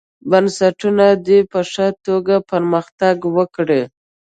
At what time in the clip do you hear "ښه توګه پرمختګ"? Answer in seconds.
1.71-3.17